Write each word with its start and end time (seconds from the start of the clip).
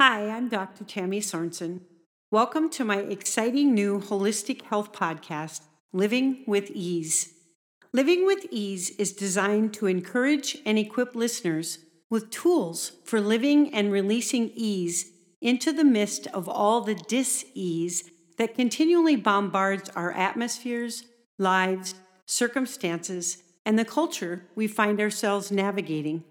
I'm 0.00 0.48
Dr. 0.48 0.84
Tammy 0.84 1.20
Sorensen. 1.20 1.80
Welcome 2.30 2.70
to 2.70 2.84
my 2.84 2.98
exciting 2.98 3.74
new 3.74 3.98
holistic 3.98 4.62
health 4.62 4.92
podcast, 4.92 5.62
Living 5.92 6.44
with 6.46 6.70
Ease. 6.70 7.34
Living 7.92 8.24
with 8.24 8.46
Ease 8.52 8.90
is 8.90 9.12
designed 9.12 9.74
to 9.74 9.86
encourage 9.86 10.56
and 10.64 10.78
equip 10.78 11.16
listeners 11.16 11.78
with 12.08 12.30
tools 12.30 12.92
for 13.04 13.20
living 13.20 13.74
and 13.74 13.90
releasing 13.90 14.52
ease 14.54 15.10
into 15.40 15.72
the 15.72 15.82
midst 15.82 16.28
of 16.28 16.48
all 16.48 16.80
the 16.80 16.94
dis 16.94 17.44
ease 17.54 18.08
that 18.36 18.54
continually 18.54 19.16
bombards 19.16 19.90
our 19.96 20.12
atmospheres, 20.12 21.02
lives, 21.38 21.96
circumstances, 22.24 23.38
and 23.66 23.76
the 23.76 23.84
culture 23.84 24.44
we 24.54 24.68
find 24.68 25.00
ourselves 25.00 25.50
navigating. 25.50 26.22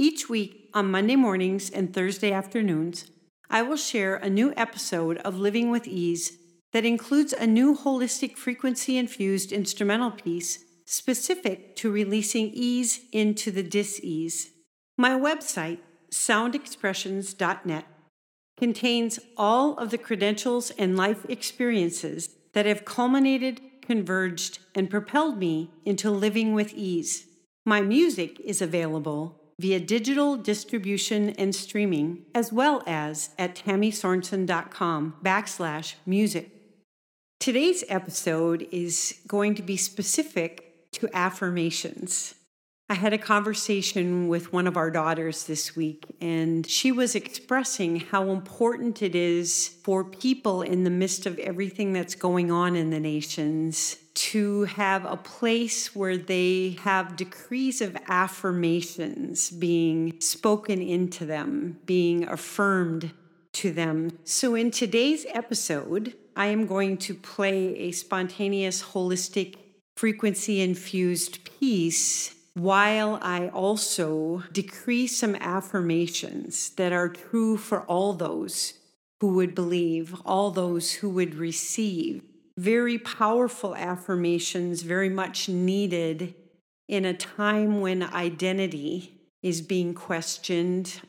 Each 0.00 0.28
week 0.28 0.70
on 0.74 0.92
Monday 0.92 1.16
mornings 1.16 1.70
and 1.70 1.92
Thursday 1.92 2.30
afternoons, 2.30 3.06
I 3.50 3.62
will 3.62 3.76
share 3.76 4.14
a 4.14 4.30
new 4.30 4.54
episode 4.56 5.18
of 5.18 5.40
Living 5.40 5.70
with 5.70 5.88
Ease 5.88 6.38
that 6.72 6.84
includes 6.84 7.32
a 7.32 7.48
new 7.48 7.76
holistic 7.76 8.36
frequency 8.36 8.96
infused 8.96 9.50
instrumental 9.50 10.12
piece 10.12 10.64
specific 10.84 11.74
to 11.76 11.90
releasing 11.90 12.50
ease 12.54 13.00
into 13.10 13.50
the 13.50 13.64
dis-ease. 13.64 14.50
My 14.96 15.18
website, 15.18 15.78
soundexpressions.net, 16.12 17.84
contains 18.56 19.18
all 19.36 19.76
of 19.78 19.90
the 19.90 19.98
credentials 19.98 20.70
and 20.78 20.96
life 20.96 21.26
experiences 21.28 22.36
that 22.52 22.66
have 22.66 22.84
culminated, 22.84 23.60
converged, 23.82 24.60
and 24.76 24.88
propelled 24.88 25.38
me 25.38 25.72
into 25.84 26.08
living 26.08 26.54
with 26.54 26.72
ease. 26.74 27.26
My 27.66 27.80
music 27.80 28.38
is 28.40 28.62
available 28.62 29.37
via 29.60 29.80
digital 29.80 30.36
distribution 30.36 31.30
and 31.30 31.54
streaming, 31.54 32.24
as 32.34 32.52
well 32.52 32.82
as 32.86 33.30
at 33.38 33.56
tammysorensen.com 33.56 35.16
backslash 35.22 35.94
music. 36.06 36.50
Today's 37.40 37.84
episode 37.88 38.66
is 38.70 39.20
going 39.26 39.54
to 39.56 39.62
be 39.62 39.76
specific 39.76 40.90
to 40.92 41.08
affirmations. 41.12 42.34
I 42.90 42.94
had 42.94 43.12
a 43.12 43.18
conversation 43.18 44.28
with 44.28 44.50
one 44.50 44.66
of 44.66 44.78
our 44.78 44.90
daughters 44.90 45.44
this 45.44 45.76
week, 45.76 46.06
and 46.22 46.66
she 46.66 46.90
was 46.90 47.14
expressing 47.14 48.00
how 48.00 48.30
important 48.30 49.02
it 49.02 49.14
is 49.14 49.76
for 49.82 50.02
people 50.02 50.62
in 50.62 50.84
the 50.84 50.90
midst 50.90 51.26
of 51.26 51.38
everything 51.38 51.92
that's 51.92 52.14
going 52.14 52.50
on 52.50 52.74
in 52.76 52.88
the 52.88 52.98
nations 52.98 53.96
to 54.14 54.64
have 54.64 55.04
a 55.04 55.18
place 55.18 55.94
where 55.94 56.16
they 56.16 56.78
have 56.80 57.14
decrees 57.14 57.82
of 57.82 57.94
affirmations 58.08 59.50
being 59.50 60.18
spoken 60.18 60.80
into 60.80 61.26
them, 61.26 61.78
being 61.84 62.26
affirmed 62.26 63.12
to 63.52 63.70
them. 63.70 64.18
So, 64.24 64.54
in 64.54 64.70
today's 64.70 65.26
episode, 65.28 66.14
I 66.34 66.46
am 66.46 66.66
going 66.66 66.96
to 66.98 67.14
play 67.14 67.76
a 67.76 67.92
spontaneous, 67.92 68.82
holistic, 68.82 69.56
frequency 69.94 70.62
infused 70.62 71.44
piece 71.60 72.34
while 72.58 73.18
I 73.22 73.48
also 73.48 74.42
decree 74.52 75.06
some 75.06 75.36
affirmations 75.36 76.70
that 76.70 76.92
are 76.92 77.08
true 77.08 77.56
for 77.56 77.82
all 77.82 78.12
those 78.12 78.74
who 79.20 79.34
would 79.34 79.54
believe, 79.54 80.14
all 80.24 80.50
those 80.50 80.94
who 80.94 81.08
would 81.10 81.34
receive. 81.34 82.22
Very 82.56 82.98
powerful 82.98 83.74
affirmations, 83.74 84.82
very 84.82 85.08
much 85.08 85.48
needed 85.48 86.34
in 86.88 87.04
a 87.04 87.14
time 87.14 87.80
when 87.80 88.02
identity 88.02 89.20
is 89.42 89.60
being 89.60 89.94
questioned, 89.94 91.00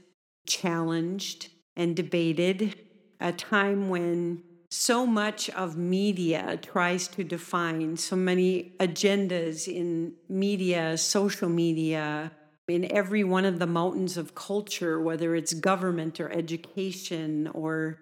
challenged, 0.47 1.49
and 1.75 1.95
debated, 1.95 2.75
a 3.19 3.31
time 3.31 3.89
when 3.89 4.43
so 4.71 5.05
much 5.05 5.49
of 5.51 5.77
media 5.77 6.59
tries 6.61 7.07
to 7.07 7.23
define 7.23 7.97
so 7.97 8.15
many 8.15 8.73
agendas 8.79 9.67
in 9.67 10.13
media, 10.27 10.97
social 10.97 11.49
media, 11.49 12.31
in 12.67 12.91
every 12.91 13.23
one 13.23 13.45
of 13.45 13.57
the 13.57 13.65
mountains 13.65 14.15
of 14.15 14.35
culture, 14.35 15.01
whether 15.01 15.35
it's 15.35 15.53
government 15.53 16.19
or 16.19 16.31
education 16.31 17.47
or 17.47 17.97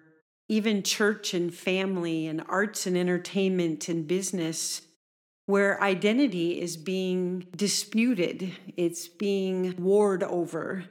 even 0.48 0.82
church 0.82 1.32
and 1.32 1.54
family 1.54 2.26
and 2.26 2.44
arts 2.48 2.86
and 2.86 2.96
entertainment 2.96 3.88
and 3.88 4.06
business, 4.06 4.82
where 5.46 5.82
identity 5.82 6.60
is 6.60 6.76
being 6.76 7.46
disputed, 7.56 8.52
it's 8.76 9.08
being 9.08 9.74
warred 9.78 10.22
over. 10.22 10.84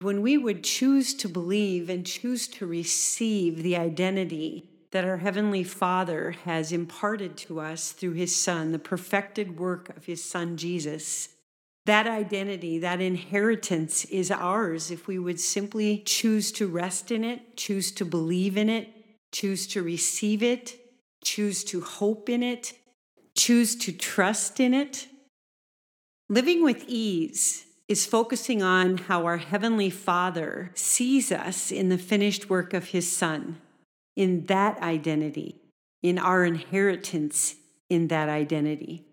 When 0.00 0.22
we 0.22 0.36
would 0.36 0.64
choose 0.64 1.14
to 1.14 1.28
believe 1.28 1.88
and 1.88 2.04
choose 2.04 2.48
to 2.48 2.66
receive 2.66 3.62
the 3.62 3.76
identity 3.76 4.70
that 4.92 5.04
our 5.04 5.18
Heavenly 5.18 5.62
Father 5.62 6.32
has 6.44 6.72
imparted 6.72 7.36
to 7.38 7.60
us 7.60 7.92
through 7.92 8.12
His 8.12 8.34
Son, 8.34 8.72
the 8.72 8.78
perfected 8.78 9.58
work 9.58 9.96
of 9.96 10.06
His 10.06 10.22
Son 10.22 10.56
Jesus, 10.56 11.28
that 11.86 12.06
identity, 12.06 12.78
that 12.78 13.00
inheritance 13.00 14.04
is 14.06 14.30
ours 14.30 14.90
if 14.90 15.06
we 15.06 15.18
would 15.18 15.40
simply 15.40 16.02
choose 16.04 16.52
to 16.52 16.66
rest 16.66 17.10
in 17.10 17.24
it, 17.24 17.56
choose 17.56 17.90
to 17.92 18.04
believe 18.04 18.56
in 18.56 18.68
it, 18.68 18.88
choose 19.32 19.66
to 19.68 19.82
receive 19.82 20.42
it, 20.42 20.76
choose 21.22 21.64
to 21.64 21.80
hope 21.80 22.28
in 22.28 22.42
it, 22.42 22.74
choose 23.36 23.76
to 23.76 23.92
trust 23.92 24.60
in 24.60 24.74
it. 24.74 25.06
Living 26.28 26.62
with 26.62 26.84
ease 26.86 27.64
is 27.88 28.06
focusing 28.06 28.62
on 28.62 28.98
how 28.98 29.24
our 29.24 29.38
Heavenly 29.38 29.90
Father 29.90 30.70
sees 30.74 31.32
us 31.32 31.72
in 31.72 31.88
the 31.88 31.98
finished 31.98 32.48
work 32.48 32.72
of 32.74 32.88
His 32.88 33.10
Son, 33.10 33.58
in 34.16 34.46
that 34.46 34.80
identity, 34.82 35.60
in 36.02 36.18
our 36.18 36.44
inheritance 36.44 37.56
in 37.90 38.08
that 38.08 38.28
identity. 38.28 39.04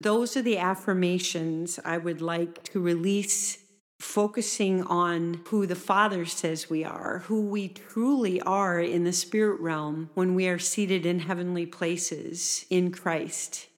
Those 0.00 0.36
are 0.36 0.42
the 0.42 0.58
affirmations 0.58 1.78
I 1.84 1.98
would 1.98 2.22
like 2.22 2.64
to 2.64 2.80
release 2.80 3.58
focusing 4.00 4.82
on 4.84 5.42
who 5.48 5.66
the 5.66 5.76
Father 5.76 6.24
says 6.24 6.70
we 6.70 6.82
are, 6.82 7.18
who 7.26 7.42
we 7.42 7.68
truly 7.68 8.40
are 8.40 8.80
in 8.80 9.04
the 9.04 9.12
spirit 9.12 9.60
realm 9.60 10.08
when 10.14 10.34
we 10.34 10.48
are 10.48 10.58
seated 10.58 11.04
in 11.04 11.20
heavenly 11.20 11.66
places 11.66 12.64
in 12.70 12.90
Christ. 12.90 13.68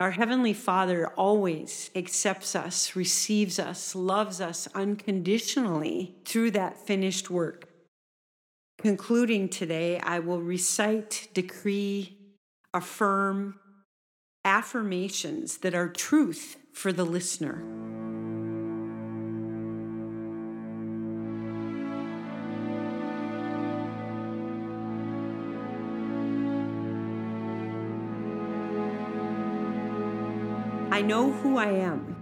Our 0.00 0.10
Heavenly 0.10 0.52
Father 0.52 1.06
always 1.10 1.92
accepts 1.94 2.56
us, 2.56 2.96
receives 2.96 3.60
us, 3.60 3.94
loves 3.94 4.40
us 4.40 4.66
unconditionally 4.74 6.16
through 6.24 6.50
that 6.52 6.76
finished 6.76 7.30
work. 7.30 7.68
Concluding 8.82 9.48
today, 9.48 10.00
I 10.00 10.18
will 10.18 10.40
recite, 10.42 11.28
decree, 11.34 12.18
affirm 12.74 13.60
affirmations 14.44 15.58
that 15.58 15.72
are 15.72 15.88
truth 15.88 16.56
for 16.72 16.92
the 16.92 17.04
listener. 17.04 17.62
I 30.90 31.02
know 31.02 31.30
who 31.30 31.56
I 31.56 31.66
am. 31.66 32.21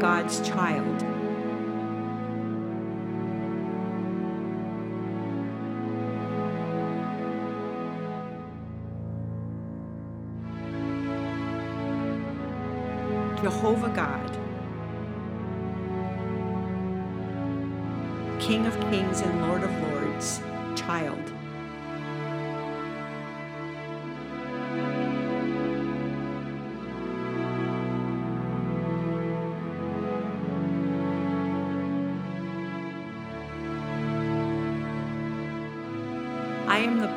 God's 0.00 0.46
child. 0.46 1.00
Jehovah 13.40 13.90
God, 13.90 14.30
King 18.40 18.66
of 18.66 18.78
kings 18.90 19.20
and 19.20 19.42
Lord 19.42 19.62
of 19.62 19.70
lords, 19.82 20.40
child. 20.74 21.43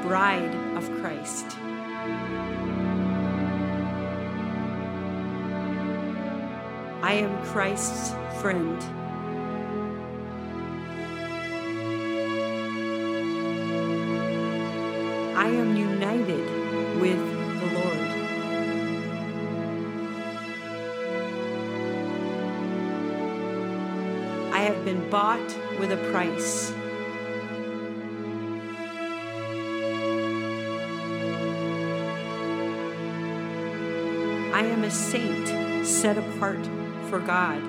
bride 0.08 0.56
of 0.78 0.90
Christ. 1.02 1.46
I 7.02 7.14
am 7.16 7.46
Christ's 7.48 8.12
friend. 8.40 8.82
I 15.36 15.50
am 15.50 15.76
united 15.76 16.46
with 17.02 17.24
the 17.60 17.68
Lord. 17.78 17.98
I 24.54 24.62
have 24.62 24.86
been 24.86 25.10
bought 25.10 25.58
with 25.80 25.92
a 25.92 25.98
price. 26.12 26.72
A 34.88 34.90
saint 34.90 35.86
set 35.86 36.18
apart 36.18 36.66
for 37.10 37.20
God. 37.20 37.62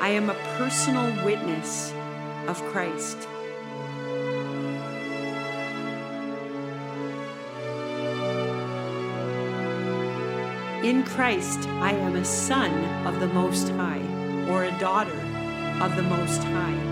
I 0.00 0.10
am 0.10 0.30
a 0.30 0.34
personal 0.56 1.24
witness 1.24 1.92
of 2.46 2.62
Christ. 2.70 3.26
In 10.84 11.02
Christ, 11.02 11.58
I 11.80 11.90
am 11.90 12.14
a 12.14 12.24
son 12.24 12.72
of 13.04 13.18
the 13.18 13.26
Most 13.26 13.70
High, 13.70 14.46
or 14.48 14.62
a 14.62 14.78
daughter 14.78 15.20
of 15.82 15.96
the 15.96 16.04
Most 16.04 16.40
High. 16.44 16.89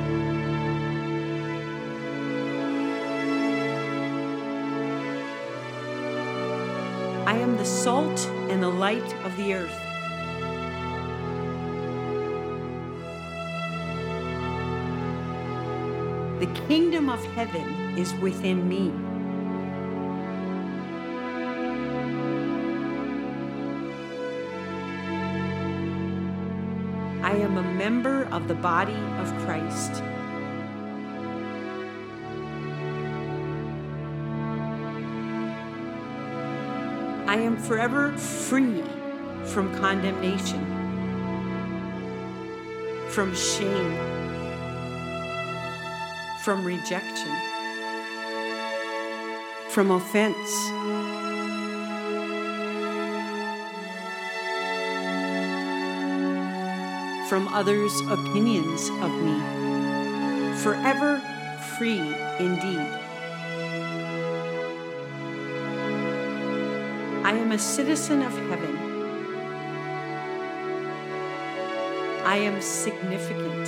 I 7.28 7.34
am 7.34 7.58
the 7.58 7.64
salt 7.66 8.26
and 8.48 8.62
the 8.62 8.70
light 8.70 9.14
of 9.22 9.36
the 9.36 9.52
earth. 9.52 9.78
The 16.40 16.46
kingdom 16.66 17.10
of 17.10 17.22
heaven 17.34 17.98
is 17.98 18.14
within 18.14 18.66
me. 18.66 18.88
I 27.22 27.32
am 27.32 27.58
a 27.58 27.74
member 27.74 28.24
of 28.32 28.48
the 28.48 28.54
body 28.54 28.96
of 29.20 29.28
Christ. 29.44 30.02
I 37.28 37.36
am 37.36 37.58
forever 37.58 38.16
free 38.16 38.82
from 39.44 39.70
condemnation, 39.80 40.64
from 43.10 43.34
shame, 43.36 43.98
from 46.40 46.64
rejection, 46.64 47.36
from 49.68 49.90
offense. 49.90 50.50
From 57.28 57.46
others' 57.48 58.00
opinions 58.08 58.88
of 59.02 59.12
me. 59.20 59.36
Forever 60.62 61.20
free 61.76 62.00
indeed. 62.40 63.07
Am 67.48 67.54
a 67.54 67.58
citizen 67.58 68.20
of 68.20 68.36
heaven. 68.50 68.76
I 72.22 72.36
am 72.36 72.60
significant. 72.60 73.66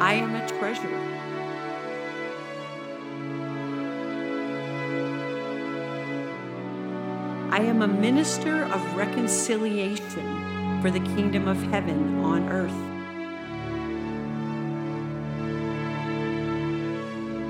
I 0.00 0.14
am 0.14 0.34
a 0.34 0.48
treasure. 0.48 0.98
I 7.50 7.58
am 7.58 7.82
a 7.82 7.88
minister 7.88 8.64
of 8.64 8.96
reconciliation 8.96 10.80
for 10.80 10.90
the 10.90 11.00
kingdom 11.00 11.48
of 11.48 11.62
heaven 11.64 12.20
on 12.20 12.48
earth. 12.48 12.72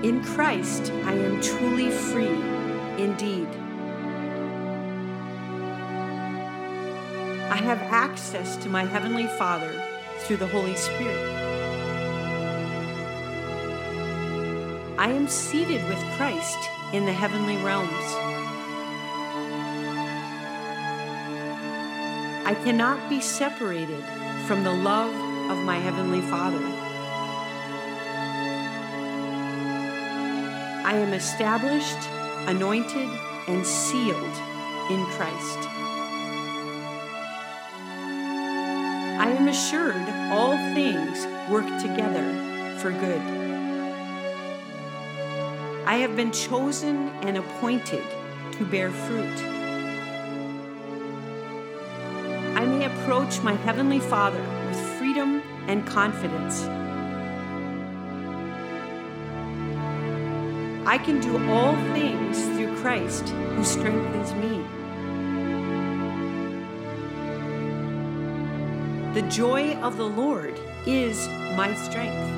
In 0.05 0.25
Christ, 0.25 0.91
I 1.05 1.12
am 1.12 1.41
truly 1.41 1.93
free 1.93 2.63
indeed. 2.99 3.49
I 7.50 7.56
have 7.56 7.79
access 7.82 8.56
to 8.58 8.69
my 8.69 8.85
Heavenly 8.85 9.26
Father 9.38 9.73
through 10.20 10.38
the 10.38 10.46
Holy 10.46 10.75
Spirit. 10.75 11.35
I 14.99 15.11
am 15.11 15.29
seated 15.29 15.87
with 15.88 15.99
Christ 16.17 16.58
in 16.93 17.05
the 17.05 17.12
heavenly 17.12 17.56
realms. 17.58 17.91
I 22.46 22.55
cannot 22.64 23.08
be 23.08 23.20
separated 23.20 24.05
from 24.46 24.64
the 24.64 24.73
love 24.73 25.14
of 25.50 25.64
my 25.64 25.79
Heavenly 25.79 26.20
Father. 26.23 26.62
I 30.87 30.94
am 30.96 31.12
established, 31.12 31.99
anointed, 32.46 33.08
and 33.46 33.67
sealed 33.67 34.37
in 34.91 35.05
Christ. 35.06 35.58
I 39.17 39.35
am 39.38 39.49
assured 39.49 40.08
all 40.32 40.56
things 40.75 41.26
work 41.50 41.67
together 41.81 42.79
for 42.79 42.91
good. 42.91 43.20
I 45.86 45.96
have 45.96 46.17
been 46.17 46.32
chosen 46.32 47.08
and 47.22 47.36
appointed 47.36 48.05
to 48.53 48.65
bear 48.65 48.91
fruit. 48.91 49.39
I 52.56 52.65
may 52.67 52.84
approach 52.86 53.41
my 53.43 53.53
Heavenly 53.53 54.01
Father 54.01 54.43
with 54.69 54.79
freedom 54.98 55.43
and 55.67 55.86
confidence. 55.86 56.67
I 60.86 60.98
can 60.98 61.19
do 61.19 61.50
all 61.50 61.74
things 61.94 62.38
through 62.56 62.76
Christ 62.76 63.31
who 63.31 63.64
strengthens 63.64 64.34
me. 64.34 64.62
The 69.14 69.22
joy 69.31 69.76
of 69.76 69.96
the 69.96 70.06
Lord 70.06 70.60
is 70.86 71.26
my 71.56 71.74
strength. 71.74 72.31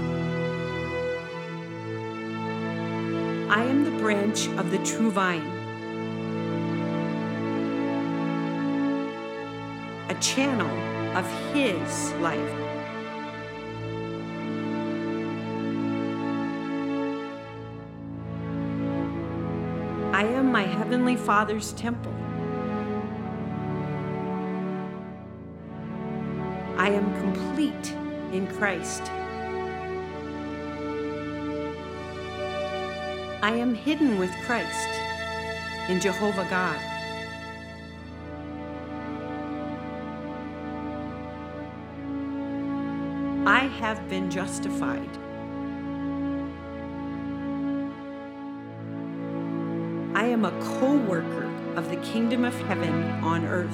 I 3.50 3.64
am 3.64 3.82
the 3.82 3.98
branch 3.98 4.46
of 4.58 4.70
the 4.70 4.78
true 4.78 5.10
vine, 5.10 5.50
a 10.08 10.14
channel 10.20 10.70
of 11.16 11.26
His 11.52 12.12
life. 12.20 12.65
Father's 21.16 21.72
temple. 21.72 22.14
I 26.76 26.90
am 26.90 27.12
complete 27.20 27.92
in 28.32 28.46
Christ. 28.56 29.02
I 33.42 33.50
am 33.50 33.74
hidden 33.74 34.18
with 34.18 34.30
Christ 34.44 34.88
in 35.88 36.00
Jehovah 36.00 36.46
God. 36.50 36.80
I 43.46 43.68
have 43.78 44.08
been 44.08 44.30
justified. 44.30 45.25
Am 50.26 50.44
a 50.44 50.50
co 50.78 50.96
worker 50.96 51.44
of 51.76 51.88
the 51.90 51.96
kingdom 51.96 52.44
of 52.44 52.54
heaven 52.62 52.92
on 53.22 53.44
earth. 53.44 53.72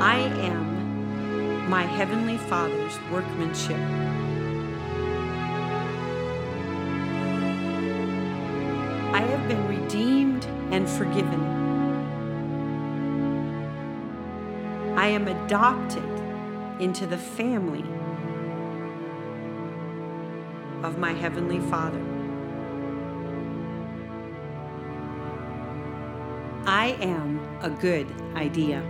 I 0.00 0.18
am 0.18 1.70
my 1.70 1.82
heavenly 1.82 2.36
Father's 2.36 2.98
workmanship. 3.10 3.78
I 9.14 9.20
have 9.20 9.48
been 9.48 9.68
redeemed 9.68 10.44
and 10.70 10.88
forgiven. 10.88 11.40
I 14.96 15.06
am 15.06 15.28
adopted 15.28 16.02
into 16.80 17.06
the 17.06 17.18
family 17.18 17.84
of 20.82 20.98
my 20.98 21.12
Heavenly 21.12 21.60
Father. 21.70 22.00
I 26.66 26.96
am 27.00 27.40
a 27.60 27.70
good 27.70 28.06
idea. 28.34 28.82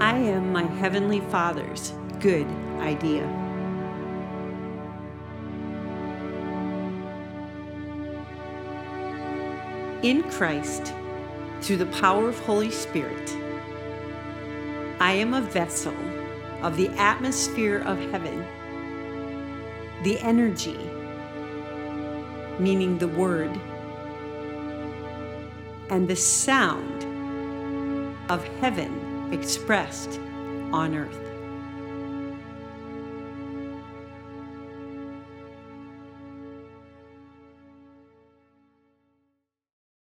I 0.00 0.16
am 0.16 0.52
my 0.52 0.62
Heavenly 0.62 1.20
Father's 1.20 1.92
good 2.20 2.46
idea. 2.80 3.24
In 10.02 10.22
Christ, 10.30 10.94
through 11.60 11.78
the 11.78 11.86
power 11.86 12.28
of 12.28 12.38
Holy 12.40 12.70
Spirit, 12.70 13.36
I 15.00 15.12
am 15.12 15.34
a 15.34 15.40
vessel 15.40 15.94
of 16.62 16.76
the 16.76 16.88
atmosphere 16.90 17.78
of 17.78 17.98
heaven, 18.12 18.44
the 20.04 20.18
energy, 20.20 20.78
meaning 22.58 22.98
the 22.98 23.08
word, 23.08 23.50
and 25.90 26.06
the 26.06 26.16
sound 26.16 27.04
of 28.30 28.44
heaven 28.60 29.32
expressed 29.32 30.20
on 30.72 30.94
earth. 30.94 31.27